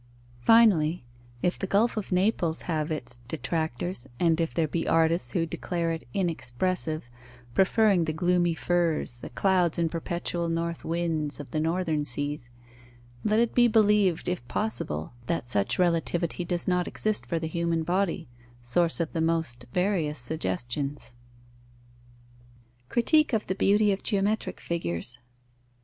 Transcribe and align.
Finally, 0.39 1.03
if 1.43 1.59
the 1.59 1.67
Gulf 1.67 1.95
of 1.95 2.11
Naples 2.11 2.63
have 2.63 2.89
its 2.89 3.19
detractors, 3.27 4.07
and 4.19 4.41
if 4.41 4.51
there 4.51 4.67
be 4.67 4.87
artists 4.87 5.33
who 5.33 5.45
declare 5.45 5.91
it 5.91 6.07
inexpressive, 6.11 7.07
preferring 7.53 8.05
the 8.05 8.11
"gloomy 8.11 8.55
firs," 8.55 9.17
the 9.19 9.29
"clouds 9.29 9.77
and 9.77 9.91
perpetual 9.91 10.49
north 10.49 10.83
winds," 10.83 11.39
of 11.39 11.51
the 11.51 11.59
northern 11.59 12.03
seas; 12.03 12.49
let 13.23 13.37
it 13.39 13.53
be 13.53 13.67
believed, 13.67 14.27
if 14.27 14.43
possible, 14.47 15.13
that 15.27 15.47
such 15.47 15.77
relativity 15.77 16.43
does 16.43 16.67
not 16.67 16.87
exist 16.87 17.23
for 17.27 17.37
the 17.37 17.45
human 17.45 17.83
body, 17.83 18.27
source 18.59 18.99
of 18.99 19.13
the 19.13 19.21
most 19.21 19.65
various 19.71 20.17
suggestions! 20.17 21.15
_Critique 22.89 23.33
of 23.33 23.45
the 23.45 23.53
beauty 23.53 23.91
of 23.91 24.01
geometric 24.01 24.59
figures. 24.59 25.19